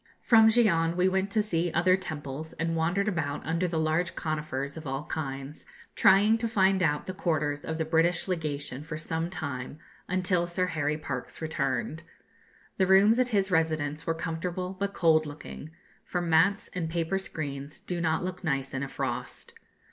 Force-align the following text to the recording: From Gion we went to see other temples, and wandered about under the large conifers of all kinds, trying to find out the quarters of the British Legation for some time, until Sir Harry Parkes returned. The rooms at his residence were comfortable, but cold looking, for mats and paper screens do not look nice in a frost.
From 0.23 0.47
Gion 0.47 0.95
we 0.95 1.07
went 1.07 1.29
to 1.29 1.43
see 1.43 1.71
other 1.73 1.95
temples, 1.95 2.53
and 2.53 2.75
wandered 2.75 3.07
about 3.07 3.45
under 3.45 3.67
the 3.67 3.79
large 3.79 4.15
conifers 4.15 4.75
of 4.75 4.87
all 4.87 5.03
kinds, 5.05 5.63
trying 5.95 6.39
to 6.39 6.47
find 6.47 6.81
out 6.81 7.05
the 7.05 7.13
quarters 7.13 7.63
of 7.63 7.77
the 7.77 7.85
British 7.85 8.27
Legation 8.27 8.83
for 8.83 8.97
some 8.97 9.29
time, 9.29 9.77
until 10.07 10.47
Sir 10.47 10.65
Harry 10.65 10.97
Parkes 10.97 11.39
returned. 11.39 12.01
The 12.77 12.87
rooms 12.87 13.19
at 13.19 13.27
his 13.27 13.51
residence 13.51 14.07
were 14.07 14.15
comfortable, 14.15 14.73
but 14.73 14.93
cold 14.95 15.27
looking, 15.27 15.69
for 16.03 16.19
mats 16.19 16.67
and 16.73 16.89
paper 16.89 17.19
screens 17.19 17.77
do 17.77 18.01
not 18.01 18.23
look 18.23 18.43
nice 18.43 18.73
in 18.73 18.81
a 18.81 18.87
frost. 18.89 19.53